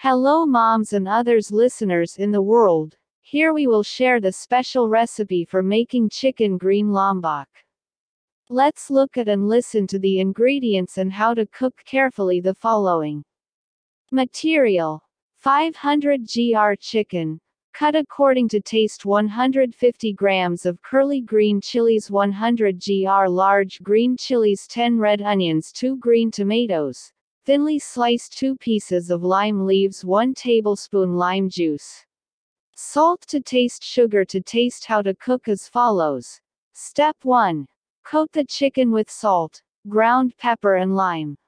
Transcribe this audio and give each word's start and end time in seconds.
Hello 0.00 0.46
moms 0.46 0.92
and 0.92 1.08
others 1.08 1.50
listeners 1.50 2.18
in 2.18 2.30
the 2.30 2.40
world. 2.40 2.96
Here 3.20 3.52
we 3.52 3.66
will 3.66 3.82
share 3.82 4.20
the 4.20 4.30
special 4.30 4.88
recipe 4.88 5.44
for 5.44 5.60
making 5.60 6.10
chicken 6.10 6.56
green 6.56 6.92
lombok. 6.92 7.48
Let's 8.48 8.90
look 8.90 9.18
at 9.18 9.26
and 9.26 9.48
listen 9.48 9.88
to 9.88 9.98
the 9.98 10.20
ingredients 10.20 10.98
and 10.98 11.12
how 11.12 11.34
to 11.34 11.46
cook 11.46 11.74
carefully 11.84 12.38
the 12.38 12.54
following. 12.54 13.24
Material 14.12 15.02
500 15.38 16.28
gr 16.32 16.74
chicken, 16.78 17.40
cut 17.74 17.96
according 17.96 18.48
to 18.50 18.60
taste 18.60 19.04
150 19.04 20.12
grams 20.12 20.64
of 20.64 20.80
curly 20.80 21.22
green 21.22 21.60
chilies 21.60 22.08
100 22.08 22.80
gr 22.80 23.26
large 23.26 23.82
green 23.82 24.16
chilies 24.16 24.68
10 24.68 24.96
red 24.96 25.20
onions 25.22 25.72
2 25.72 25.96
green 25.96 26.30
tomatoes, 26.30 27.12
thinly 27.48 27.78
slice 27.78 28.28
2 28.28 28.56
pieces 28.56 29.08
of 29.08 29.22
lime 29.22 29.64
leaves 29.64 30.04
1 30.04 30.34
tablespoon 30.34 31.16
lime 31.16 31.48
juice. 31.48 32.04
Salt 32.76 33.22
to 33.22 33.40
taste 33.40 33.82
sugar 33.82 34.22
to 34.22 34.42
taste 34.42 34.84
how 34.84 35.00
to 35.00 35.14
cook 35.14 35.48
as 35.48 35.66
follows. 35.66 36.42
Step 36.74 37.16
1. 37.22 37.66
Coat 38.04 38.30
the 38.32 38.44
chicken 38.44 38.90
with 38.90 39.10
salt, 39.10 39.62
ground 39.88 40.34
pepper 40.36 40.74
and 40.74 40.94
lime. 40.94 41.38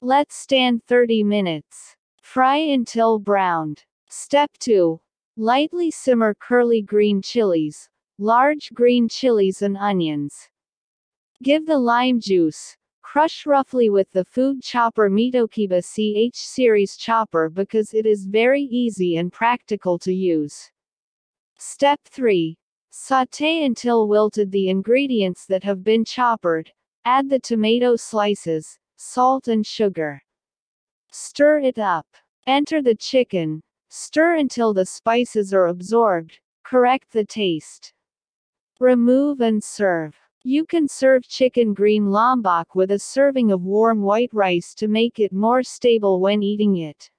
Let 0.00 0.30
stand 0.30 0.84
30 0.86 1.24
minutes. 1.24 1.96
Fry 2.22 2.58
until 2.58 3.18
browned. 3.18 3.82
Step 4.08 4.52
2. 4.60 5.00
Lightly 5.36 5.90
simmer 5.90 6.36
curly 6.38 6.82
green 6.82 7.20
chilies, 7.20 7.90
large 8.16 8.70
green 8.72 9.08
chilies 9.08 9.60
and 9.60 9.76
onions. 9.76 10.50
Give 11.42 11.66
the 11.66 11.80
lime 11.80 12.20
juice, 12.20 12.76
Crush 13.16 13.46
roughly 13.46 13.88
with 13.88 14.12
the 14.12 14.26
food 14.26 14.60
chopper 14.62 15.08
Mitokiba 15.08 15.80
CH 15.80 16.36
series 16.36 16.98
chopper 16.98 17.48
because 17.48 17.94
it 17.94 18.04
is 18.04 18.26
very 18.26 18.60
easy 18.60 19.16
and 19.16 19.32
practical 19.32 19.98
to 20.00 20.12
use. 20.12 20.70
Step 21.56 21.98
3. 22.04 22.58
Sauté 22.92 23.64
until 23.64 24.06
wilted 24.06 24.52
the 24.52 24.68
ingredients 24.68 25.46
that 25.46 25.64
have 25.64 25.82
been 25.82 26.04
choppered, 26.04 26.70
add 27.06 27.30
the 27.30 27.40
tomato 27.40 27.96
slices, 27.96 28.78
salt 28.96 29.48
and 29.48 29.66
sugar. 29.66 30.22
Stir 31.10 31.60
it 31.60 31.78
up. 31.78 32.06
Enter 32.46 32.82
the 32.82 32.96
chicken, 32.96 33.62
stir 33.88 34.34
until 34.34 34.74
the 34.74 34.84
spices 34.84 35.54
are 35.54 35.68
absorbed, 35.68 36.38
correct 36.64 37.12
the 37.12 37.24
taste. 37.24 37.94
Remove 38.78 39.40
and 39.40 39.64
serve. 39.64 40.14
You 40.48 40.64
can 40.64 40.86
serve 40.86 41.26
chicken 41.26 41.74
green 41.74 42.12
lombok 42.12 42.76
with 42.76 42.92
a 42.92 43.00
serving 43.00 43.50
of 43.50 43.62
warm 43.62 44.00
white 44.00 44.30
rice 44.32 44.76
to 44.76 44.86
make 44.86 45.18
it 45.18 45.32
more 45.32 45.64
stable 45.64 46.20
when 46.20 46.40
eating 46.40 46.76
it. 46.76 47.10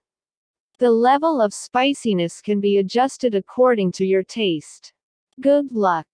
The 0.80 0.92
level 0.92 1.42
of 1.42 1.54
spiciness 1.54 2.42
can 2.42 2.62
be 2.62 2.78
adjusted 2.78 3.36
according 3.36 3.92
to 4.00 4.06
your 4.06 4.24
taste. 4.24 4.94
Good 5.42 5.74
luck! 5.74 6.08